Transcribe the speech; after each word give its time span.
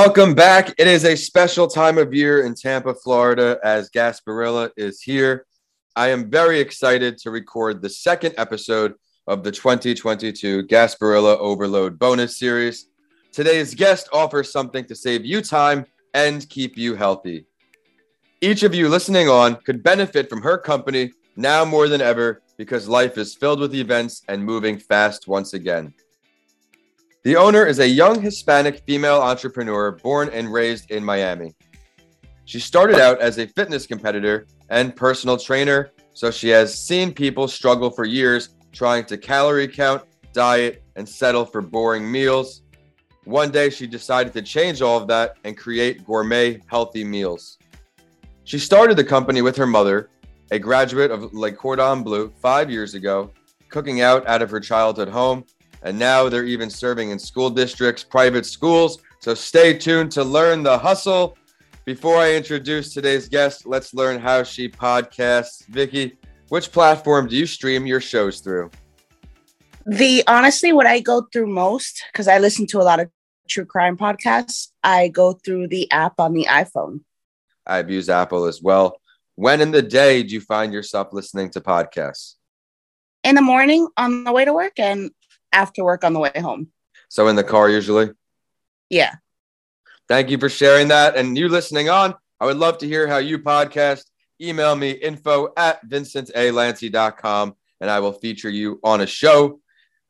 Welcome 0.00 0.32
back. 0.32 0.72
It 0.78 0.86
is 0.86 1.04
a 1.04 1.16
special 1.16 1.66
time 1.66 1.98
of 1.98 2.14
year 2.14 2.46
in 2.46 2.54
Tampa, 2.54 2.94
Florida, 2.94 3.58
as 3.64 3.90
Gasparilla 3.90 4.70
is 4.76 5.02
here. 5.02 5.44
I 5.96 6.10
am 6.10 6.30
very 6.30 6.60
excited 6.60 7.18
to 7.18 7.32
record 7.32 7.82
the 7.82 7.90
second 7.90 8.34
episode 8.38 8.94
of 9.26 9.42
the 9.42 9.50
2022 9.50 10.68
Gasparilla 10.68 11.36
Overload 11.38 11.98
bonus 11.98 12.38
series. 12.38 12.86
Today's 13.32 13.74
guest 13.74 14.08
offers 14.12 14.52
something 14.52 14.84
to 14.84 14.94
save 14.94 15.24
you 15.24 15.42
time 15.42 15.84
and 16.14 16.48
keep 16.48 16.76
you 16.78 16.94
healthy. 16.94 17.46
Each 18.40 18.62
of 18.62 18.76
you 18.76 18.88
listening 18.88 19.28
on 19.28 19.56
could 19.56 19.82
benefit 19.82 20.30
from 20.30 20.42
her 20.42 20.58
company 20.58 21.10
now 21.34 21.64
more 21.64 21.88
than 21.88 22.00
ever 22.00 22.40
because 22.56 22.86
life 22.88 23.18
is 23.18 23.34
filled 23.34 23.58
with 23.58 23.74
events 23.74 24.22
and 24.28 24.44
moving 24.44 24.78
fast 24.78 25.26
once 25.26 25.54
again. 25.54 25.92
The 27.24 27.34
owner 27.34 27.66
is 27.66 27.80
a 27.80 27.88
young 27.88 28.22
Hispanic 28.22 28.84
female 28.86 29.20
entrepreneur 29.20 29.90
born 29.90 30.28
and 30.32 30.52
raised 30.52 30.92
in 30.92 31.04
Miami. 31.04 31.52
She 32.44 32.60
started 32.60 33.00
out 33.00 33.20
as 33.20 33.38
a 33.38 33.48
fitness 33.48 33.86
competitor 33.86 34.46
and 34.70 34.94
personal 34.94 35.36
trainer, 35.36 35.90
so 36.12 36.30
she 36.30 36.48
has 36.50 36.78
seen 36.78 37.12
people 37.12 37.48
struggle 37.48 37.90
for 37.90 38.04
years 38.04 38.50
trying 38.70 39.04
to 39.06 39.18
calorie 39.18 39.66
count, 39.66 40.04
diet, 40.32 40.84
and 40.94 41.08
settle 41.08 41.44
for 41.44 41.60
boring 41.60 42.10
meals. 42.10 42.62
One 43.24 43.50
day, 43.50 43.68
she 43.68 43.88
decided 43.88 44.32
to 44.34 44.42
change 44.42 44.80
all 44.80 44.96
of 44.96 45.08
that 45.08 45.38
and 45.42 45.58
create 45.58 46.06
gourmet, 46.06 46.60
healthy 46.66 47.02
meals. 47.02 47.58
She 48.44 48.60
started 48.60 48.96
the 48.96 49.04
company 49.04 49.42
with 49.42 49.56
her 49.56 49.66
mother, 49.66 50.08
a 50.52 50.58
graduate 50.60 51.10
of 51.10 51.34
Le 51.34 51.50
Cordon 51.50 52.04
Bleu, 52.04 52.32
five 52.40 52.70
years 52.70 52.94
ago, 52.94 53.32
cooking 53.70 54.02
out 54.02 54.26
out 54.28 54.40
of 54.40 54.50
her 54.50 54.60
childhood 54.60 55.08
home 55.08 55.44
and 55.82 55.98
now 55.98 56.28
they're 56.28 56.44
even 56.44 56.70
serving 56.70 57.10
in 57.10 57.18
school 57.18 57.50
districts, 57.50 58.04
private 58.04 58.46
schools. 58.46 58.98
So 59.20 59.34
stay 59.34 59.76
tuned 59.76 60.12
to 60.12 60.24
learn 60.24 60.62
the 60.62 60.78
hustle. 60.78 61.36
Before 61.84 62.16
I 62.16 62.34
introduce 62.34 62.92
today's 62.92 63.28
guest, 63.28 63.66
let's 63.66 63.94
learn 63.94 64.20
how 64.20 64.42
she 64.42 64.68
podcasts. 64.68 65.66
Vicky, 65.66 66.18
which 66.48 66.70
platform 66.70 67.28
do 67.28 67.36
you 67.36 67.46
stream 67.46 67.86
your 67.86 68.00
shows 68.00 68.40
through? 68.40 68.70
The 69.86 70.22
honestly, 70.26 70.72
what 70.72 70.86
I 70.86 71.00
go 71.00 71.26
through 71.32 71.46
most, 71.46 72.04
because 72.12 72.28
I 72.28 72.38
listen 72.38 72.66
to 72.68 72.80
a 72.80 72.84
lot 72.84 73.00
of 73.00 73.10
true 73.48 73.64
crime 73.64 73.96
podcasts, 73.96 74.68
I 74.84 75.08
go 75.08 75.32
through 75.32 75.68
the 75.68 75.90
app 75.90 76.20
on 76.20 76.34
the 76.34 76.46
iPhone. 76.50 77.00
I've 77.66 77.90
used 77.90 78.10
Apple 78.10 78.44
as 78.44 78.62
well. 78.62 79.00
When 79.36 79.60
in 79.60 79.70
the 79.70 79.82
day 79.82 80.22
do 80.22 80.34
you 80.34 80.40
find 80.40 80.72
yourself 80.72 81.12
listening 81.12 81.50
to 81.50 81.60
podcasts? 81.60 82.34
In 83.24 83.34
the 83.34 83.42
morning 83.42 83.88
on 83.96 84.24
the 84.24 84.32
way 84.32 84.44
to 84.44 84.52
work 84.52 84.78
and 84.78 85.10
after 85.52 85.84
work 85.84 86.04
on 86.04 86.12
the 86.12 86.20
way 86.20 86.32
home. 86.36 86.68
So 87.08 87.28
in 87.28 87.36
the 87.36 87.44
car 87.44 87.68
usually? 87.68 88.10
Yeah. 88.90 89.14
Thank 90.08 90.30
you 90.30 90.38
for 90.38 90.48
sharing 90.48 90.88
that. 90.88 91.16
And 91.16 91.36
you 91.36 91.48
listening 91.48 91.88
on, 91.88 92.14
I 92.40 92.46
would 92.46 92.56
love 92.56 92.78
to 92.78 92.86
hear 92.86 93.06
how 93.06 93.18
you 93.18 93.38
podcast. 93.38 94.04
Email 94.40 94.76
me 94.76 94.92
info 94.92 95.52
at 95.56 95.86
vincentalancy.com 95.88 97.54
and 97.80 97.90
I 97.90 98.00
will 98.00 98.12
feature 98.12 98.50
you 98.50 98.80
on 98.82 99.00
a 99.00 99.06
show. 99.06 99.60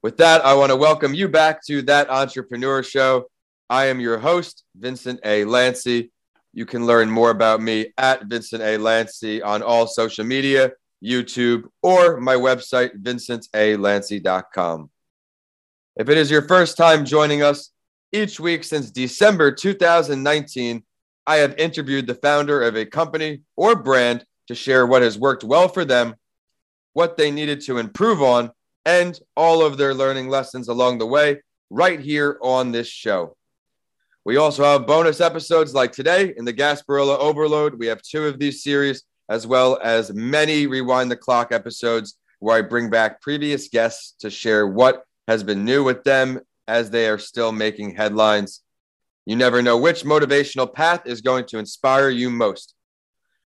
With 0.03 0.19
that, 0.19 0.45
I 0.45 0.55
want 0.55 0.70
to 0.70 0.77
welcome 0.77 1.14
you 1.14 1.28
back 1.28 1.64
to 1.67 1.83
that 1.83 2.11
entrepreneur 2.11 2.83
show. 2.83 3.28
I 3.69 3.86
am 3.86 4.00
your 4.00 4.19
host, 4.19 4.64
Vincent 4.77 5.20
A. 5.25 5.45
Lancy. 5.45 6.12
You 6.52 6.67
can 6.67 6.86
learn 6.86 7.11
more 7.11 7.30
about 7.30 7.61
me 7.61 7.92
at 7.98 8.25
Vincent 8.25 8.62
A. 8.62 8.78
Lancy 8.78 9.42
on 9.42 9.62
all 9.62 9.86
social 9.86 10.25
media, 10.25 10.73
YouTube, 11.05 11.64
or 11.83 12.20
my 12.20 12.34
website, 12.34 13.02
vincentalancy.com. 13.02 14.91
If 15.99 16.09
it 16.09 16.17
is 16.17 16.31
your 16.31 16.43
first 16.43 16.77
time 16.77 17.05
joining 17.05 17.42
us, 17.42 17.73
each 18.13 18.39
week 18.39 18.63
since 18.63 18.92
December 18.92 19.51
2019, 19.51 20.85
I 21.27 21.36
have 21.39 21.59
interviewed 21.59 22.07
the 22.07 22.14
founder 22.14 22.63
of 22.63 22.77
a 22.77 22.86
company 22.86 23.41
or 23.57 23.75
brand 23.75 24.25
to 24.47 24.55
share 24.55 24.87
what 24.87 25.03
has 25.03 25.19
worked 25.19 25.42
well 25.42 25.67
for 25.67 25.85
them, 25.85 26.14
what 26.92 27.17
they 27.17 27.33
needed 27.33 27.63
to 27.63 27.79
improve 27.79 28.23
on, 28.23 28.53
and 28.87 29.19
all 29.37 29.61
of 29.61 29.77
their 29.77 29.92
learning 29.92 30.29
lessons 30.29 30.69
along 30.69 30.98
the 30.98 31.07
way 31.07 31.42
right 31.69 31.98
here 31.98 32.39
on 32.42 32.70
this 32.70 32.87
show. 32.87 33.37
We 34.25 34.37
also 34.37 34.63
have 34.63 34.87
bonus 34.87 35.20
episodes 35.20 35.75
like 35.75 35.91
today 35.91 36.33
in 36.37 36.45
the 36.45 36.55
Gasparilla 36.55 37.19
Overload. 37.19 37.75
We 37.75 37.89
have 37.89 38.03
two 38.03 38.25
of 38.25 38.39
these 38.39 38.63
series, 38.63 39.03
as 39.29 39.48
well 39.48 39.81
as 39.83 40.14
many 40.14 40.69
Rewind 40.69 41.11
the 41.11 41.17
Clock 41.17 41.51
episodes 41.51 42.17
where 42.39 42.57
I 42.57 42.63
bring 42.63 42.89
back 42.89 43.20
previous 43.20 43.69
guests 43.69 44.14
to 44.20 44.31
share 44.31 44.69
what 44.69 45.03
has 45.28 45.44
been 45.44 45.64
new 45.64 45.84
with 45.84 46.02
them 46.02 46.40
as 46.66 46.90
they 46.90 47.06
are 47.06 47.18
still 47.18 47.52
making 47.52 47.94
headlines. 47.94 48.62
You 49.27 49.36
never 49.36 49.62
know 49.62 49.77
which 49.77 50.02
motivational 50.02 50.72
path 50.72 51.02
is 51.05 51.20
going 51.20 51.44
to 51.46 51.58
inspire 51.58 52.08
you 52.08 52.30
most. 52.30 52.74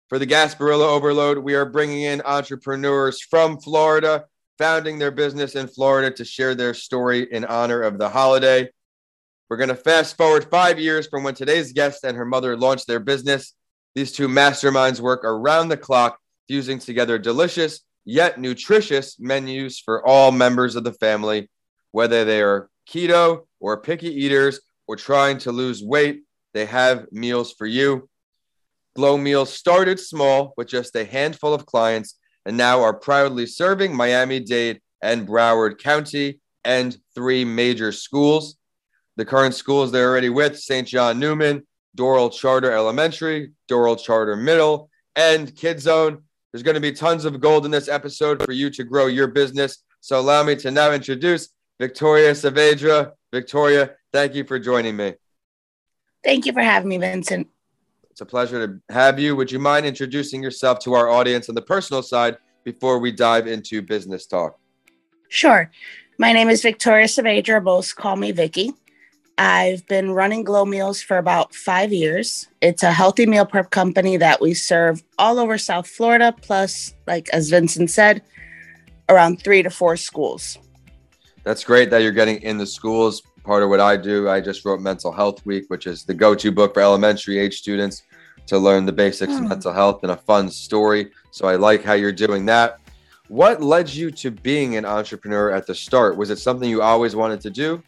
For 0.09 0.17
the 0.19 0.27
Gasparilla 0.27 0.87
Overload, 0.87 1.37
we 1.37 1.53
are 1.53 1.65
bringing 1.65 2.01
in 2.01 2.21
entrepreneurs 2.25 3.21
from 3.21 3.59
Florida, 3.59 4.25
founding 4.57 4.97
their 4.97 5.11
business 5.11 5.55
in 5.55 5.67
Florida 5.67 6.09
to 6.15 6.25
share 6.25 6.55
their 6.55 6.73
story 6.73 7.27
in 7.31 7.45
honor 7.45 7.81
of 7.83 7.99
the 7.99 8.09
holiday. 8.09 8.69
We're 9.49 9.57
going 9.57 9.69
to 9.69 9.75
fast 9.75 10.17
forward 10.17 10.47
five 10.49 10.79
years 10.79 11.07
from 11.07 11.23
when 11.23 11.35
today's 11.35 11.73
guest 11.73 12.03
and 12.03 12.17
her 12.17 12.25
mother 12.25 12.57
launched 12.57 12.87
their 12.87 12.99
business. 12.99 13.53
These 13.93 14.13
two 14.13 14.27
masterminds 14.27 14.99
work 14.99 15.23
around 15.23 15.69
the 15.69 15.77
clock, 15.77 16.17
fusing 16.47 16.79
together 16.79 17.17
delicious 17.19 17.81
yet 18.07 18.39
nutritious 18.39 19.19
menus 19.19 19.79
for 19.79 20.03
all 20.07 20.31
members 20.31 20.77
of 20.77 20.85
the 20.85 20.93
family 20.93 21.49
whether 21.91 22.25
they 22.25 22.41
are 22.41 22.69
keto 22.89 23.45
or 23.59 23.81
picky 23.81 24.13
eaters 24.13 24.59
or 24.87 24.95
trying 24.95 25.37
to 25.39 25.51
lose 25.51 25.83
weight, 25.83 26.23
they 26.53 26.65
have 26.65 27.11
meals 27.11 27.53
for 27.53 27.65
you. 27.65 28.09
Glow 28.95 29.17
Meals 29.17 29.53
started 29.53 29.99
small 29.99 30.53
with 30.57 30.67
just 30.67 30.95
a 30.95 31.05
handful 31.05 31.53
of 31.53 31.67
clients 31.67 32.17
and 32.45 32.57
now 32.57 32.81
are 32.81 32.93
proudly 32.93 33.45
serving 33.45 33.95
Miami 33.95 34.39
Dade 34.39 34.81
and 35.01 35.27
Broward 35.27 35.77
County 35.77 36.39
and 36.63 36.97
three 37.13 37.45
major 37.45 37.91
schools. 37.91 38.57
The 39.17 39.25
current 39.25 39.53
schools 39.53 39.91
they're 39.91 40.09
already 40.09 40.29
with 40.29 40.59
St. 40.59 40.87
John 40.87 41.19
Neumann, 41.19 41.67
Doral 41.95 42.31
Charter 42.31 42.71
Elementary, 42.71 43.51
Doral 43.69 44.01
Charter 44.01 44.35
Middle, 44.35 44.89
and 45.15 45.55
Kid 45.55 45.79
Zone. 45.79 46.23
There's 46.51 46.63
going 46.63 46.75
to 46.75 46.81
be 46.81 46.91
tons 46.91 47.25
of 47.25 47.39
gold 47.39 47.65
in 47.65 47.71
this 47.71 47.89
episode 47.89 48.43
for 48.43 48.51
you 48.51 48.69
to 48.71 48.83
grow 48.83 49.07
your 49.07 49.27
business. 49.27 49.83
So 49.99 50.19
allow 50.19 50.43
me 50.43 50.55
to 50.57 50.71
now 50.71 50.91
introduce 50.91 51.49
Victoria 51.79 52.31
Saavedra. 52.31 53.13
Victoria, 53.31 53.95
thank 54.11 54.33
you 54.33 54.43
for 54.43 54.57
joining 54.57 54.95
me. 54.95 55.13
Thank 56.23 56.45
you 56.45 56.53
for 56.53 56.61
having 56.61 56.89
me, 56.89 56.97
Vincent. 56.97 57.47
It's 58.09 58.21
a 58.21 58.25
pleasure 58.25 58.67
to 58.67 58.93
have 58.93 59.19
you. 59.19 59.35
Would 59.35 59.51
you 59.51 59.59
mind 59.59 59.85
introducing 59.85 60.41
yourself 60.41 60.79
to 60.79 60.93
our 60.95 61.07
audience 61.09 61.49
on 61.49 61.55
the 61.55 61.61
personal 61.61 62.01
side 62.01 62.37
before 62.63 62.97
we 62.97 63.11
dive 63.11 63.47
into 63.47 63.81
business 63.81 64.25
talk? 64.25 64.57
Sure. 65.29 65.69
My 66.17 66.33
name 66.33 66.49
is 66.49 66.63
Victoria 66.63 67.05
Saavedra. 67.05 67.61
Most 67.61 67.95
call 67.95 68.15
me 68.15 68.31
Vicky. 68.31 68.73
I've 69.37 69.85
been 69.85 70.09
running 70.11 70.43
Glow 70.43 70.65
Meals 70.65 70.99
for 70.99 71.19
about 71.19 71.53
five 71.53 71.93
years. 71.93 72.47
It's 72.59 72.81
a 72.81 72.91
healthy 72.91 73.27
meal 73.27 73.45
prep 73.45 73.69
company 73.69 74.17
that 74.17 74.41
we 74.41 74.55
serve 74.55 75.03
all 75.19 75.37
over 75.37 75.59
South 75.59 75.87
Florida, 75.87 76.33
plus, 76.41 76.95
like 77.05 77.29
as 77.29 77.51
Vincent 77.51 77.91
said, 77.91 78.23
around 79.09 79.43
three 79.43 79.61
to 79.61 79.69
four 79.69 79.95
schools 79.95 80.57
that's 81.47 81.63
great 81.63 81.89
that 81.89 81.99
you're 81.99 82.11
getting 82.11 82.41
in 82.41 82.57
the 82.57 82.65
schools. 82.65 83.21
Part 83.45 83.63
of 83.63 83.69
what 83.69 83.79
I 83.79 83.95
do, 83.95 84.29
I 84.29 84.41
just 84.41 84.65
wrote 84.65 84.81
Mental 84.81 85.13
Health 85.13 85.45
Week, 85.45 85.63
which 85.69 85.87
is 85.87 86.03
the 86.03 86.13
go 86.13 86.35
to 86.35 86.51
book 86.51 86.73
for 86.73 86.81
elementary 86.81 87.39
age 87.39 87.59
students 87.59 88.03
to 88.47 88.57
learn 88.57 88.85
the 88.85 88.91
basics 88.91 89.31
of 89.31 89.39
hmm. 89.39 89.47
mental 89.47 89.71
health 89.71 90.03
and 90.03 90.11
a 90.11 90.17
fun 90.17 90.49
story. 90.49 91.09
So 91.31 91.47
I 91.47 91.55
like 91.55 91.85
how 91.85 91.93
you're 91.93 92.11
doing 92.11 92.45
that. 92.47 92.81
What 93.29 93.63
led 93.63 93.89
you 93.89 94.11
to 94.11 94.29
being 94.29 94.75
an 94.75 94.83
entrepreneur 94.83 95.49
at 95.51 95.65
the 95.65 95.73
start? 95.73 96.17
Was 96.17 96.31
it 96.31 96.39
something 96.39 96.69
you 96.69 96.81
always 96.81 97.15
wanted 97.15 97.39
to 97.41 97.49
do? 97.49 97.81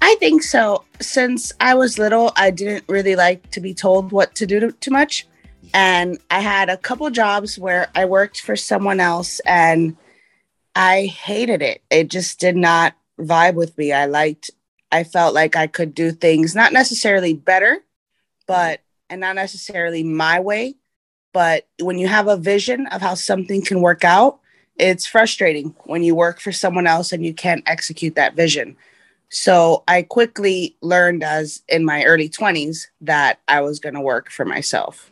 I 0.00 0.14
think 0.20 0.44
so. 0.44 0.84
Since 1.00 1.52
I 1.58 1.74
was 1.74 1.98
little, 1.98 2.32
I 2.36 2.52
didn't 2.52 2.84
really 2.88 3.16
like 3.16 3.50
to 3.50 3.60
be 3.60 3.74
told 3.74 4.12
what 4.12 4.32
to 4.36 4.46
do 4.46 4.70
too 4.70 4.92
much. 4.92 5.26
And 5.72 6.20
I 6.30 6.38
had 6.38 6.68
a 6.68 6.76
couple 6.76 7.10
jobs 7.10 7.58
where 7.58 7.88
I 7.96 8.04
worked 8.04 8.42
for 8.42 8.54
someone 8.54 9.00
else 9.00 9.40
and 9.40 9.96
I 10.74 11.06
hated 11.06 11.62
it. 11.62 11.82
It 11.90 12.08
just 12.08 12.40
did 12.40 12.56
not 12.56 12.94
vibe 13.18 13.54
with 13.54 13.76
me. 13.78 13.92
I 13.92 14.06
liked, 14.06 14.50
I 14.90 15.04
felt 15.04 15.34
like 15.34 15.56
I 15.56 15.66
could 15.66 15.94
do 15.94 16.10
things 16.10 16.54
not 16.54 16.72
necessarily 16.72 17.34
better, 17.34 17.78
but, 18.46 18.80
and 19.08 19.20
not 19.20 19.36
necessarily 19.36 20.02
my 20.02 20.40
way. 20.40 20.74
But 21.32 21.66
when 21.80 21.98
you 21.98 22.08
have 22.08 22.28
a 22.28 22.36
vision 22.36 22.86
of 22.88 23.00
how 23.00 23.14
something 23.14 23.62
can 23.62 23.80
work 23.80 24.04
out, 24.04 24.40
it's 24.76 25.06
frustrating 25.06 25.74
when 25.84 26.02
you 26.02 26.14
work 26.14 26.40
for 26.40 26.52
someone 26.52 26.86
else 26.86 27.12
and 27.12 27.24
you 27.24 27.34
can't 27.34 27.62
execute 27.66 28.16
that 28.16 28.34
vision. 28.34 28.76
So 29.28 29.82
I 29.88 30.02
quickly 30.02 30.76
learned 30.80 31.24
as 31.24 31.62
in 31.68 31.84
my 31.84 32.04
early 32.04 32.28
20s 32.28 32.86
that 33.00 33.40
I 33.48 33.60
was 33.60 33.80
going 33.80 33.94
to 33.94 34.00
work 34.00 34.30
for 34.30 34.44
myself 34.44 35.10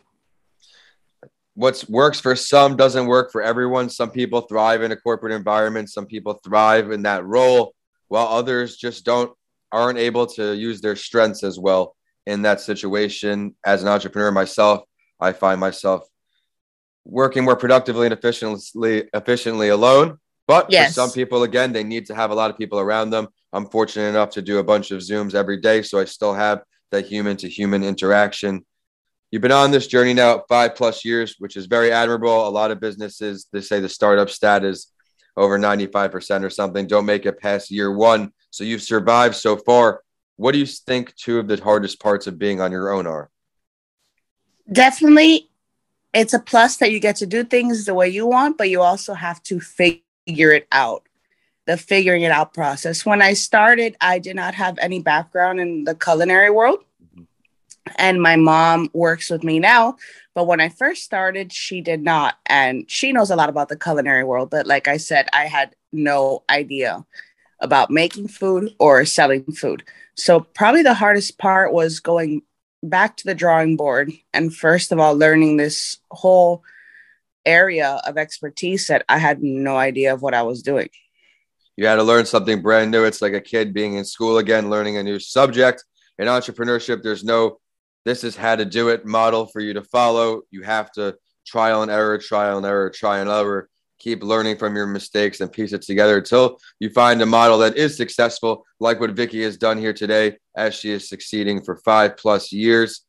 what 1.55 1.83
works 1.87 2.19
for 2.19 2.35
some 2.35 2.75
doesn't 2.75 3.05
work 3.05 3.31
for 3.31 3.41
everyone. 3.41 3.89
Some 3.89 4.11
people 4.11 4.41
thrive 4.41 4.81
in 4.81 4.91
a 4.91 4.95
corporate 4.95 5.33
environment, 5.33 5.89
some 5.89 6.05
people 6.05 6.39
thrive 6.43 6.91
in 6.91 7.03
that 7.03 7.25
role, 7.25 7.73
while 8.07 8.27
others 8.27 8.77
just 8.77 9.05
don't 9.05 9.31
aren't 9.71 9.97
able 9.97 10.27
to 10.27 10.55
use 10.55 10.81
their 10.81 10.95
strengths 10.95 11.43
as 11.43 11.57
well 11.57 11.95
in 12.25 12.43
that 12.43 12.61
situation. 12.61 13.55
As 13.65 13.81
an 13.81 13.89
entrepreneur 13.89 14.31
myself, 14.31 14.83
I 15.19 15.33
find 15.33 15.59
myself 15.59 16.07
working 17.05 17.43
more 17.43 17.55
productively 17.55 18.07
and 18.07 18.13
efficiently 18.13 19.09
efficiently 19.13 19.69
alone. 19.69 20.19
But 20.47 20.69
yes. 20.69 20.89
for 20.89 20.93
some 20.93 21.11
people, 21.11 21.43
again, 21.43 21.71
they 21.71 21.83
need 21.83 22.05
to 22.07 22.15
have 22.15 22.31
a 22.31 22.35
lot 22.35 22.49
of 22.49 22.57
people 22.57 22.79
around 22.79 23.11
them. 23.11 23.27
I'm 23.53 23.67
fortunate 23.67 24.09
enough 24.09 24.31
to 24.31 24.41
do 24.41 24.57
a 24.57 24.63
bunch 24.63 24.91
of 24.91 24.99
Zooms 24.99 25.35
every 25.35 25.57
day, 25.57 25.81
so 25.83 25.99
I 25.99 26.05
still 26.05 26.33
have 26.33 26.63
that 26.91 27.05
human 27.05 27.37
to 27.37 27.49
human 27.49 27.83
interaction. 27.83 28.65
You've 29.33 29.41
been 29.41 29.51
on 29.51 29.71
this 29.71 29.87
journey 29.87 30.13
now 30.13 30.43
five 30.47 30.75
plus 30.75 31.03
years, 31.03 31.37
which 31.39 31.57
is 31.57 31.65
very 31.65 31.91
admirable. 31.91 32.47
A 32.47 32.49
lot 32.49 32.69
of 32.69 32.79
businesses, 32.79 33.47
they 33.51 33.61
say 33.61 33.79
the 33.79 33.89
startup 33.89 34.29
stat 34.29 34.63
is 34.63 34.91
over 35.35 35.57
95% 35.57 36.43
or 36.43 36.51
something, 36.51 36.85
don't 36.85 37.07
make 37.07 37.25
it 37.25 37.39
past 37.39 37.71
year 37.71 37.91
one. 37.91 38.31
So 38.51 38.63
you've 38.63 38.83
survived 38.83 39.33
so 39.33 39.57
far. 39.57 40.03
What 40.35 40.51
do 40.51 40.59
you 40.59 40.67
think 40.67 41.15
two 41.15 41.39
of 41.39 41.47
the 41.47 41.59
hardest 41.59 41.99
parts 41.99 42.27
of 42.27 42.37
being 42.37 42.61
on 42.61 42.71
your 42.71 42.93
own 42.93 43.07
are? 43.07 43.31
Definitely, 44.71 45.49
it's 46.13 46.35
a 46.35 46.39
plus 46.39 46.77
that 46.77 46.91
you 46.91 46.99
get 46.99 47.15
to 47.15 47.25
do 47.25 47.43
things 47.43 47.85
the 47.85 47.95
way 47.95 48.09
you 48.09 48.27
want, 48.27 48.59
but 48.59 48.69
you 48.69 48.83
also 48.83 49.15
have 49.15 49.41
to 49.45 49.59
figure 49.59 50.03
it 50.51 50.67
out 50.71 51.07
the 51.65 51.77
figuring 51.77 52.23
it 52.23 52.31
out 52.31 52.53
process. 52.53 53.05
When 53.05 53.21
I 53.21 53.33
started, 53.33 53.95
I 54.01 54.19
did 54.19 54.35
not 54.35 54.53
have 54.55 54.77
any 54.79 55.01
background 55.01 55.59
in 55.59 55.85
the 55.85 55.95
culinary 55.95 56.49
world. 56.49 56.83
And 57.97 58.21
my 58.21 58.35
mom 58.35 58.89
works 58.93 59.29
with 59.29 59.43
me 59.43 59.59
now. 59.59 59.97
But 60.33 60.47
when 60.47 60.61
I 60.61 60.69
first 60.69 61.03
started, 61.03 61.51
she 61.51 61.81
did 61.81 62.01
not. 62.01 62.35
And 62.45 62.89
she 62.89 63.11
knows 63.11 63.29
a 63.29 63.35
lot 63.35 63.49
about 63.49 63.69
the 63.69 63.77
culinary 63.77 64.23
world. 64.23 64.49
But 64.49 64.65
like 64.65 64.87
I 64.87 64.97
said, 64.97 65.27
I 65.33 65.45
had 65.45 65.75
no 65.91 66.43
idea 66.49 67.05
about 67.59 67.91
making 67.91 68.27
food 68.27 68.73
or 68.79 69.05
selling 69.05 69.43
food. 69.43 69.83
So, 70.15 70.41
probably 70.41 70.83
the 70.83 70.93
hardest 70.93 71.37
part 71.37 71.73
was 71.73 71.99
going 71.99 72.43
back 72.83 73.17
to 73.17 73.25
the 73.25 73.35
drawing 73.35 73.77
board 73.77 74.11
and, 74.33 74.53
first 74.53 74.91
of 74.91 74.99
all, 74.99 75.15
learning 75.15 75.57
this 75.57 75.97
whole 76.11 76.63
area 77.45 78.01
of 78.05 78.17
expertise 78.17 78.87
that 78.87 79.05
I 79.09 79.17
had 79.17 79.41
no 79.41 79.77
idea 79.77 80.13
of 80.13 80.21
what 80.21 80.33
I 80.33 80.43
was 80.43 80.61
doing. 80.61 80.89
You 81.75 81.87
had 81.87 81.95
to 81.95 82.03
learn 82.03 82.25
something 82.25 82.61
brand 82.61 82.91
new. 82.91 83.03
It's 83.03 83.21
like 83.21 83.33
a 83.33 83.41
kid 83.41 83.73
being 83.73 83.95
in 83.95 84.05
school 84.05 84.37
again, 84.37 84.69
learning 84.69 84.97
a 84.97 85.03
new 85.03 85.19
subject. 85.19 85.83
In 86.19 86.27
entrepreneurship, 86.27 87.01
there's 87.01 87.23
no, 87.23 87.59
this 88.05 88.23
is 88.23 88.35
how 88.35 88.55
to 88.55 88.65
do 88.65 88.89
it 88.89 89.05
model 89.05 89.45
for 89.47 89.59
you 89.61 89.73
to 89.73 89.83
follow. 89.83 90.41
You 90.51 90.63
have 90.63 90.91
to 90.93 91.15
trial 91.45 91.81
and 91.81 91.91
error, 91.91 92.17
trial 92.17 92.57
and 92.57 92.65
error, 92.65 92.89
try 92.89 93.19
and 93.19 93.29
error 93.29 93.69
keep 94.03 94.21
learning 94.21 94.57
from 94.57 94.75
your 94.75 94.85
mistakes 94.85 95.39
and 95.39 95.51
piece 95.51 95.71
it 95.71 95.81
together 95.81 96.17
until 96.17 96.59
you 96.79 96.89
find 96.89 97.21
a 97.21 97.25
model 97.25 97.57
that 97.59 97.77
is 97.77 97.95
successful, 97.95 98.65
like 98.81 98.99
what 98.99 99.11
Vicky 99.11 99.41
has 99.43 99.55
done 99.55 99.77
here 99.77 99.93
today, 99.93 100.35
as 100.57 100.75
she 100.75 100.91
is 100.91 101.07
succeeding 101.07 101.63
for 101.63 101.77
five 101.77 102.17
plus 102.17 102.51
years. 102.51 103.05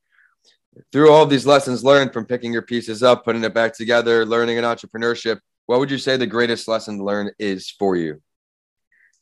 Through 0.92 1.10
all 1.10 1.26
these 1.26 1.46
lessons 1.46 1.82
learned 1.82 2.12
from 2.12 2.26
picking 2.26 2.52
your 2.52 2.62
pieces 2.62 3.02
up, 3.02 3.24
putting 3.24 3.42
it 3.42 3.52
back 3.52 3.74
together, 3.74 4.24
learning 4.24 4.56
in 4.56 4.64
entrepreneurship, 4.64 5.40
what 5.66 5.80
would 5.80 5.90
you 5.90 5.98
say 5.98 6.16
the 6.16 6.26
greatest 6.26 6.68
lesson 6.68 6.98
learned 6.98 7.32
is 7.40 7.70
for 7.70 7.96
you? 7.96 8.22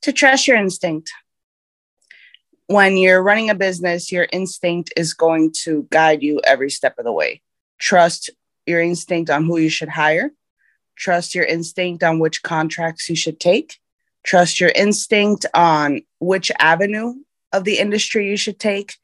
To 0.03 0.13
trust 0.13 0.47
your 0.47 0.59
instinct. 0.59 1.11
When 2.67 2.97
you're 2.97 3.23
running 3.23 3.51
a 3.51 3.55
business, 3.55 4.11
your 4.11 4.29
instinct 4.33 4.93
is 4.97 5.15
going 5.15 5.53
to 5.65 5.87
guide 5.91 6.23
you 6.23 6.41
every 6.45 6.71
step 6.71 6.99
of 6.99 7.05
the 7.05 7.13
way. 7.13 7.43
Trust 7.79 8.31
your 8.67 8.81
instinct 8.81 9.31
on 9.31 9.45
who 9.45 9.59
you 9.59 9.69
should 9.69 9.89
hire 9.89 10.31
Trust 10.97 11.35
your 11.35 11.45
instinct 11.45 12.03
on 12.03 12.19
which 12.19 12.43
contracts 12.43 13.09
you 13.09 13.17
should 13.17 13.41
take. 13.41 13.79
Trust 14.25 14.61
your 14.61 14.71
instinct 14.75 15.47
on 15.55 16.03
which 16.21 16.53
avenue 16.59 17.15
of 17.53 17.65
the 17.65 17.79
industry 17.79 18.29
you 18.29 18.37
should 18.37 18.59
take. 18.59 18.95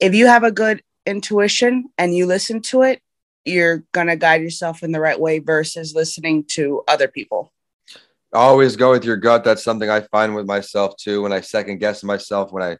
If 0.00 0.14
you 0.14 0.26
have 0.26 0.44
a 0.44 0.52
good 0.52 0.82
intuition 1.06 1.86
and 1.96 2.14
you 2.14 2.26
listen 2.26 2.60
to 2.62 2.82
it, 2.82 3.00
you're 3.44 3.84
going 3.92 4.08
to 4.08 4.16
guide 4.16 4.42
yourself 4.42 4.82
in 4.82 4.92
the 4.92 5.00
right 5.00 5.18
way 5.18 5.38
versus 5.38 5.94
listening 5.94 6.44
to 6.48 6.82
other 6.86 7.08
people. 7.08 7.52
Always 8.32 8.76
go 8.76 8.90
with 8.90 9.04
your 9.04 9.16
gut. 9.16 9.42
That's 9.42 9.64
something 9.64 9.88
I 9.88 10.02
find 10.02 10.34
with 10.34 10.46
myself 10.46 10.96
too. 10.98 11.22
When 11.22 11.32
I 11.32 11.40
second 11.40 11.78
guess 11.78 12.04
myself, 12.04 12.52
when 12.52 12.62
I 12.62 12.76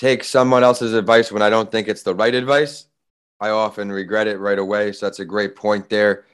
take 0.00 0.24
someone 0.24 0.64
else's 0.64 0.94
advice 0.94 1.30
when 1.30 1.42
I 1.42 1.50
don't 1.50 1.70
think 1.70 1.86
it's 1.86 2.02
the 2.02 2.14
right 2.14 2.34
advice, 2.34 2.86
I 3.38 3.50
often 3.50 3.92
regret 3.92 4.26
it 4.26 4.38
right 4.38 4.58
away. 4.58 4.92
So 4.92 5.06
that's 5.06 5.20
a 5.20 5.24
great 5.24 5.54
point 5.54 5.88
there 5.88 6.24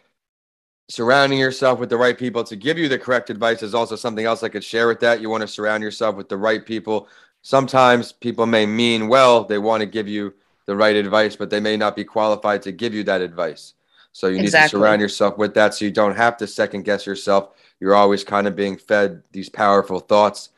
surrounding 0.88 1.38
yourself 1.38 1.78
with 1.78 1.90
the 1.90 1.96
right 1.96 2.16
people 2.16 2.44
to 2.44 2.56
give 2.56 2.78
you 2.78 2.88
the 2.88 2.98
correct 2.98 3.30
advice 3.30 3.62
is 3.62 3.74
also 3.74 3.96
something 3.96 4.24
else 4.24 4.42
I 4.42 4.48
could 4.48 4.64
share 4.64 4.86
with 4.86 5.00
that. 5.00 5.20
You 5.20 5.30
want 5.30 5.42
to 5.42 5.48
surround 5.48 5.82
yourself 5.82 6.16
with 6.16 6.28
the 6.28 6.36
right 6.36 6.64
people. 6.64 7.08
Sometimes 7.42 8.12
people 8.12 8.46
may 8.46 8.66
mean 8.66 9.08
well, 9.08 9.44
they 9.44 9.58
want 9.58 9.80
to 9.80 9.86
give 9.86 10.08
you 10.08 10.34
the 10.66 10.76
right 10.76 10.96
advice, 10.96 11.36
but 11.36 11.50
they 11.50 11.60
may 11.60 11.76
not 11.76 11.96
be 11.96 12.04
qualified 12.04 12.62
to 12.62 12.72
give 12.72 12.94
you 12.94 13.04
that 13.04 13.20
advice. 13.20 13.74
So 14.12 14.28
you 14.28 14.38
exactly. 14.38 14.60
need 14.60 14.62
to 14.62 14.68
surround 14.70 15.00
yourself 15.00 15.38
with 15.38 15.54
that 15.54 15.74
so 15.74 15.84
you 15.84 15.90
don't 15.90 16.16
have 16.16 16.36
to 16.38 16.46
second 16.46 16.84
guess 16.84 17.06
yourself. 17.06 17.50
You're 17.80 17.94
always 17.94 18.24
kind 18.24 18.46
of 18.46 18.56
being 18.56 18.76
fed 18.76 19.22
these 19.32 19.48
powerful 19.48 20.00
thoughts. 20.00 20.50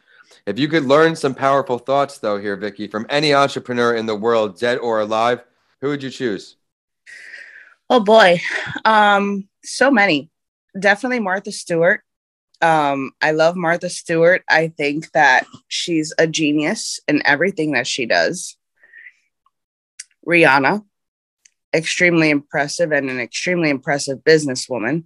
If 0.46 0.58
you 0.58 0.68
could 0.68 0.84
learn 0.84 1.16
some 1.16 1.34
powerful 1.34 1.78
thoughts, 1.78 2.18
though, 2.18 2.38
here, 2.38 2.56
Vicky, 2.56 2.86
from 2.88 3.06
any 3.08 3.34
entrepreneur 3.34 3.94
in 3.94 4.06
the 4.06 4.16
world, 4.16 4.58
dead 4.58 4.78
or 4.78 5.00
alive, 5.00 5.42
who 5.80 5.88
would 5.88 6.02
you 6.02 6.10
choose? 6.10 6.56
Oh 7.90 8.00
boy. 8.00 8.40
Um, 8.84 9.48
so 9.64 9.90
many. 9.90 10.30
Definitely 10.78 11.20
Martha 11.20 11.52
Stewart. 11.52 12.02
Um, 12.60 13.12
I 13.22 13.30
love 13.30 13.56
Martha 13.56 13.88
Stewart. 13.88 14.42
I 14.48 14.68
think 14.68 15.10
that 15.12 15.46
she's 15.68 16.12
a 16.18 16.26
genius 16.26 17.00
in 17.08 17.22
everything 17.24 17.72
that 17.72 17.86
she 17.86 18.04
does. 18.04 18.56
Rihanna, 20.26 20.84
extremely 21.74 22.30
impressive 22.30 22.92
and 22.92 23.08
an 23.08 23.20
extremely 23.20 23.70
impressive 23.70 24.18
businesswoman. 24.18 25.04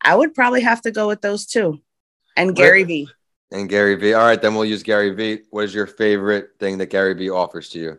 I 0.00 0.14
would 0.14 0.34
probably 0.34 0.62
have 0.62 0.82
to 0.82 0.90
go 0.90 1.08
with 1.08 1.22
those 1.22 1.46
two. 1.46 1.80
And 2.36 2.54
Gary 2.54 2.84
Vee. 2.84 3.08
And 3.50 3.68
Gary 3.68 3.94
Vee. 3.94 4.12
All 4.12 4.24
right, 4.24 4.40
then 4.40 4.54
we'll 4.54 4.64
use 4.64 4.82
Gary 4.82 5.14
Vee. 5.14 5.40
What 5.50 5.64
is 5.64 5.74
your 5.74 5.86
favorite 5.86 6.50
thing 6.58 6.78
that 6.78 6.90
Gary 6.90 7.14
Vee 7.14 7.30
offers 7.30 7.70
to 7.70 7.78
you? 7.78 7.98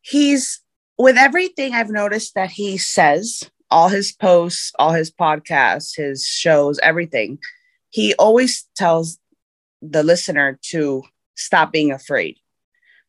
He's 0.00 0.60
with 0.96 1.16
everything 1.16 1.74
I've 1.74 1.90
noticed 1.90 2.34
that 2.34 2.50
he 2.50 2.78
says, 2.78 3.50
all 3.70 3.88
his 3.88 4.12
posts, 4.12 4.72
all 4.78 4.92
his 4.92 5.10
podcasts, 5.10 5.96
his 5.96 6.24
shows, 6.24 6.78
everything, 6.80 7.38
he 7.88 8.14
always 8.14 8.68
tells 8.76 9.18
the 9.82 10.02
listener 10.02 10.58
to 10.70 11.02
stop 11.34 11.72
being 11.72 11.90
afraid. 11.90 12.36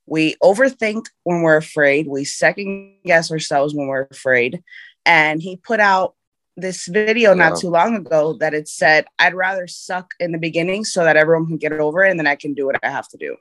We 0.06 0.36
overthink 0.42 1.06
when 1.24 1.42
we're 1.42 1.58
afraid, 1.58 2.08
we 2.08 2.26
second 2.26 2.96
guess 3.06 3.32
ourselves 3.32 3.74
when 3.74 3.88
we're 3.88 4.08
afraid. 4.10 4.64
And 5.06 5.42
he 5.42 5.58
put 5.58 5.80
out 5.80 6.16
this 6.58 6.88
video 6.88 7.34
not 7.34 7.60
too 7.60 7.70
long 7.70 7.96
ago 7.96 8.34
that 8.34 8.54
it 8.54 8.68
said, 8.68 9.06
I'd 9.18 9.34
rather 9.34 9.68
suck 9.68 10.12
in 10.20 10.32
the 10.32 10.38
beginning 10.38 10.86
so 10.86 11.04
that 11.04 11.18
everyone 11.18 11.48
can 11.48 11.58
get 11.58 11.74
over 11.74 12.04
it 12.04 12.12
and 12.12 12.20
then 12.20 12.28
I 12.28 12.36
can 12.36 12.54
do 12.54 12.66
what 12.66 12.80
I 12.84 12.90
have 12.90 13.08
to 13.10 13.18
do. 13.18 13.38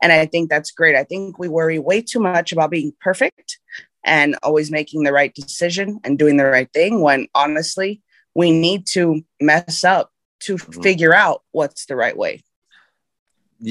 And 0.00 0.12
I 0.12 0.26
think 0.26 0.50
that's 0.50 0.72
great. 0.72 0.96
I 0.96 1.04
think 1.04 1.38
we 1.38 1.48
worry 1.48 1.78
way 1.78 2.02
too 2.02 2.18
much 2.18 2.52
about 2.52 2.70
being 2.70 2.92
perfect 3.00 3.58
and 4.04 4.36
always 4.42 4.70
making 4.70 5.04
the 5.04 5.12
right 5.12 5.32
decision 5.32 6.00
and 6.02 6.18
doing 6.18 6.36
the 6.36 6.44
right 6.44 6.72
thing 6.72 7.00
when 7.00 7.28
honestly, 7.34 8.02
we 8.34 8.50
need 8.50 8.86
to 8.88 9.22
mess 9.40 9.84
up 9.84 10.10
to 10.40 10.56
mm-hmm. 10.56 10.82
figure 10.82 11.14
out 11.14 11.42
what's 11.52 11.86
the 11.86 11.96
right 11.96 12.16
way. 12.16 12.42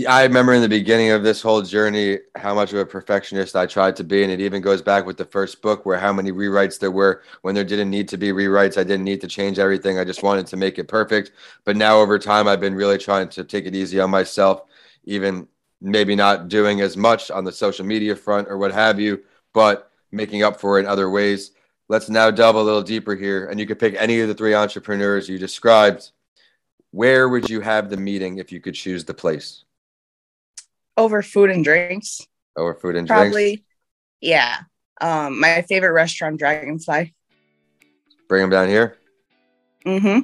I 0.08 0.24
remember 0.24 0.54
in 0.54 0.62
the 0.62 0.70
beginning 0.70 1.10
of 1.12 1.22
this 1.22 1.42
whole 1.42 1.62
journey 1.62 2.20
how 2.38 2.56
much 2.56 2.72
of 2.72 2.80
a 2.80 2.86
perfectionist 2.86 3.58
I 3.58 3.66
tried 3.66 3.98
to 3.98 4.06
be. 4.06 4.24
And 4.24 4.32
it 4.32 4.40
even 4.40 4.62
goes 4.62 4.82
back 4.82 5.06
with 5.06 5.18
the 5.18 5.26
first 5.26 5.62
book 5.62 5.86
where 5.86 6.00
how 6.00 6.14
many 6.14 6.32
rewrites 6.32 6.80
there 6.80 6.92
were 6.92 7.24
when 7.42 7.56
there 7.56 7.66
didn't 7.66 7.90
need 7.90 8.08
to 8.10 8.18
be 8.18 8.30
rewrites. 8.30 8.78
I 8.78 8.86
didn't 8.86 9.04
need 9.04 9.20
to 9.20 9.28
change 9.28 9.60
everything. 9.60 10.00
I 10.00 10.06
just 10.06 10.24
wanted 10.24 10.48
to 10.48 10.56
make 10.56 10.80
it 10.80 10.88
perfect. 10.88 11.34
But 11.66 11.76
now 11.76 11.98
over 11.98 12.18
time, 12.18 12.48
I've 12.48 12.62
been 12.62 12.74
really 12.74 12.98
trying 12.98 13.28
to 13.30 13.44
take 13.44 13.66
it 13.66 13.76
easy 13.76 14.00
on 14.00 14.10
myself, 14.10 14.64
even 15.04 15.46
maybe 15.82 16.16
not 16.16 16.48
doing 16.48 16.80
as 16.80 16.96
much 16.96 17.30
on 17.30 17.44
the 17.44 17.52
social 17.52 17.86
media 17.86 18.16
front 18.16 18.48
or 18.48 18.58
what 18.58 18.72
have 18.72 18.98
you, 18.98 19.22
but 19.52 19.92
making 20.10 20.42
up 20.42 20.58
for 20.58 20.78
it 20.78 20.84
in 20.84 20.88
other 20.88 21.10
ways. 21.10 21.52
Let's 21.90 22.08
now 22.10 22.32
delve 22.32 22.56
a 22.56 22.64
little 22.64 22.82
deeper 22.82 23.16
here. 23.16 23.48
And 23.48 23.60
you 23.60 23.66
could 23.66 23.80
pick 23.80 23.96
any 23.98 24.22
of 24.22 24.30
the 24.30 24.36
three 24.36 24.54
entrepreneurs 24.54 25.28
you 25.28 25.38
described. 25.38 26.12
Where 26.92 27.28
would 27.28 27.50
you 27.50 27.60
have 27.60 27.90
the 27.90 27.98
meeting 27.98 28.38
if 28.38 28.54
you 28.54 28.62
could 28.62 28.76
choose 28.76 29.04
the 29.04 29.14
place? 29.14 29.66
Over 31.02 31.24
food 31.24 31.50
and 31.50 31.64
drinks. 31.64 32.22
Over 32.56 32.76
food 32.76 32.96
and 32.96 33.08
Probably, 33.08 33.56
drinks? 33.56 33.64
yeah. 34.22 34.60
Um, 35.02 35.40
my 35.40 35.64
favorite 35.64 35.94
restaurant, 35.94 36.38
Dragonfly. 36.38 37.16
Bring 38.28 38.42
them 38.42 38.50
down 38.52 38.68
here. 38.68 38.98
Mm-hmm. 39.84 40.20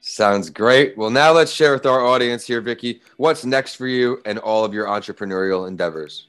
Sounds 0.00 0.50
great. 0.50 0.98
Well, 0.98 1.10
now 1.10 1.30
let's 1.30 1.52
share 1.52 1.72
with 1.72 1.86
our 1.86 2.04
audience 2.04 2.44
here, 2.44 2.60
Vicky, 2.60 3.02
what's 3.18 3.44
next 3.44 3.76
for 3.76 3.86
you 3.86 4.20
and 4.24 4.38
all 4.40 4.64
of 4.64 4.74
your 4.74 4.86
entrepreneurial 4.86 5.68
endeavors. 5.68 6.26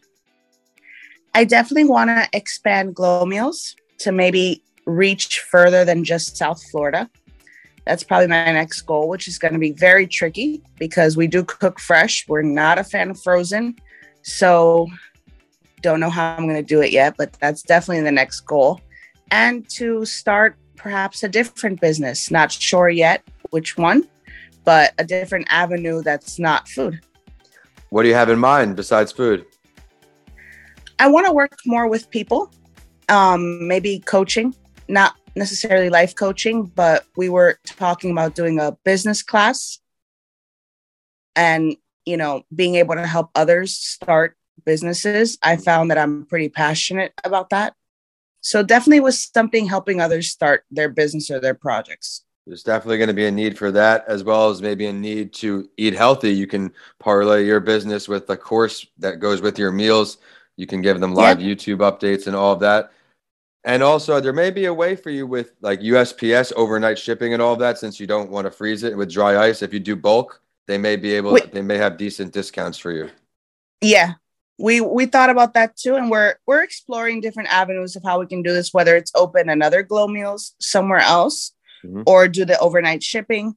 I 1.33 1.43
definitely 1.43 1.89
want 1.89 2.09
to 2.11 2.27
expand 2.33 2.93
Glow 2.95 3.25
Meals 3.25 3.75
to 3.99 4.11
maybe 4.11 4.63
reach 4.85 5.39
further 5.39 5.83
than 5.85 6.03
just 6.03 6.37
South 6.37 6.61
Florida. 6.69 7.09
That's 7.85 8.03
probably 8.03 8.27
my 8.27 8.51
next 8.51 8.81
goal, 8.81 9.09
which 9.09 9.27
is 9.27 9.39
going 9.39 9.53
to 9.53 9.59
be 9.59 9.71
very 9.71 10.05
tricky 10.07 10.61
because 10.77 11.15
we 11.17 11.25
do 11.25 11.43
cook 11.43 11.79
fresh. 11.79 12.27
We're 12.27 12.41
not 12.43 12.77
a 12.77 12.83
fan 12.83 13.09
of 13.09 13.21
frozen. 13.21 13.75
So 14.27 14.87
Don't 15.81 15.99
know 15.99 16.09
how 16.09 16.35
I'm 16.35 16.43
going 16.43 16.55
to 16.55 16.63
do 16.63 16.81
it 16.81 16.91
yet, 16.91 17.15
but 17.17 17.33
that's 17.33 17.61
definitely 17.61 18.03
the 18.03 18.11
next 18.11 18.41
goal. 18.41 18.81
And 19.31 19.67
to 19.71 20.05
start 20.05 20.57
perhaps 20.75 21.23
a 21.23 21.29
different 21.29 21.79
business. 21.79 22.31
Not 22.31 22.51
sure 22.51 22.89
yet 22.89 23.23
which 23.51 23.77
one, 23.77 24.07
but 24.65 24.93
a 24.97 25.03
different 25.03 25.47
avenue 25.49 26.01
that's 26.01 26.39
not 26.39 26.67
food. 26.67 26.99
What 27.89 28.03
do 28.03 28.09
you 28.09 28.15
have 28.15 28.29
in 28.29 28.39
mind 28.39 28.75
besides 28.75 29.11
food? 29.11 29.45
I 30.99 31.07
want 31.07 31.27
to 31.27 31.31
work 31.31 31.57
more 31.65 31.87
with 31.87 32.09
people, 32.09 32.51
um, 33.07 33.67
maybe 33.67 33.99
coaching, 33.99 34.55
not 34.87 35.15
necessarily 35.35 35.89
life 35.89 36.15
coaching, 36.15 36.65
but 36.65 37.05
we 37.15 37.29
were 37.29 37.59
talking 37.65 38.11
about 38.11 38.33
doing 38.33 38.59
a 38.59 38.71
business 38.83 39.21
class 39.21 39.79
and, 41.35 41.77
you 42.07 42.15
know, 42.15 42.43
being 42.55 42.75
able 42.75 42.95
to 42.95 43.05
help 43.05 43.29
others 43.35 43.77
start 43.77 44.37
businesses. 44.65 45.37
I 45.43 45.57
found 45.57 45.91
that 45.91 45.97
I'm 45.97 46.25
pretty 46.25 46.49
passionate 46.49 47.13
about 47.23 47.49
that. 47.49 47.73
So 48.41 48.63
definitely 48.63 49.01
was 49.01 49.29
something 49.33 49.67
helping 49.67 49.99
others 49.99 50.29
start 50.29 50.63
their 50.71 50.87
business 50.87 51.29
or 51.29 51.41
their 51.41 51.53
projects. 51.53 52.23
There's 52.45 52.63
definitely 52.63 52.97
going 52.97 53.09
to 53.09 53.13
be 53.13 53.25
a 53.25 53.31
need 53.31 53.57
for 53.57 53.71
that, 53.71 54.05
as 54.07 54.23
well 54.23 54.49
as 54.49 54.61
maybe 54.61 54.85
a 54.85 54.93
need 54.93 55.33
to 55.33 55.69
eat 55.75 55.93
healthy. 55.93 56.33
You 56.33 56.47
can 56.47 56.71
parlay 56.97 57.45
your 57.45 57.59
business 57.59 58.07
with 58.07 58.29
a 58.29 58.37
course 58.37 58.87
that 58.99 59.19
goes 59.19 59.41
with 59.41 59.59
your 59.59 59.73
meals. 59.73 60.19
You 60.55 60.65
can 60.65 60.81
give 60.81 61.01
them 61.01 61.13
live 61.13 61.41
yeah. 61.41 61.53
YouTube 61.53 61.79
updates 61.79 62.25
and 62.25 62.35
all 62.37 62.53
of 62.53 62.61
that. 62.61 62.93
And 63.65 63.83
also, 63.83 64.21
there 64.21 64.31
may 64.31 64.49
be 64.49 64.65
a 64.65 64.73
way 64.73 64.95
for 64.95 65.09
you 65.09 65.27
with 65.27 65.55
like 65.59 65.81
USPS 65.81 66.53
overnight 66.55 66.97
shipping 66.97 67.33
and 67.33 67.41
all 67.41 67.51
of 67.51 67.59
that, 67.59 67.77
since 67.77 67.99
you 67.99 68.07
don't 68.07 68.31
want 68.31 68.45
to 68.45 68.51
freeze 68.51 68.83
it 68.83 68.95
with 68.95 69.11
dry 69.11 69.45
ice. 69.45 69.61
If 69.61 69.73
you 69.73 69.81
do 69.81 69.97
bulk, 69.97 70.41
they 70.67 70.77
may 70.77 70.95
be 70.95 71.13
able. 71.13 71.33
Wait. 71.33 71.51
They 71.51 71.61
may 71.61 71.77
have 71.77 71.97
decent 71.97 72.33
discounts 72.33 72.77
for 72.77 72.91
you. 72.91 73.09
Yeah, 73.81 74.13
we 74.59 74.81
we 74.81 75.05
thought 75.05 75.29
about 75.29 75.53
that 75.53 75.77
too, 75.77 75.95
and 75.95 76.09
we're 76.09 76.35
we're 76.45 76.63
exploring 76.63 77.21
different 77.21 77.49
avenues 77.49 77.95
of 77.95 78.03
how 78.03 78.19
we 78.19 78.27
can 78.27 78.41
do 78.41 78.53
this. 78.53 78.73
Whether 78.73 78.95
it's 78.95 79.11
open 79.15 79.49
another 79.49 79.83
Glow 79.83 80.07
Meals 80.07 80.55
somewhere 80.59 80.99
else, 80.99 81.53
mm-hmm. 81.85 82.03
or 82.05 82.27
do 82.27 82.45
the 82.45 82.59
overnight 82.59 83.03
shipping. 83.03 83.55